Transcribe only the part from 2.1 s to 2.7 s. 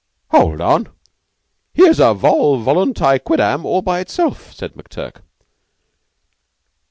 vol